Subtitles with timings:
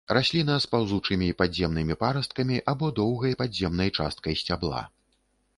[0.17, 4.81] Расліна з паўзучымі падземнымі парасткамі або доўгай падземнай часткай сцябла.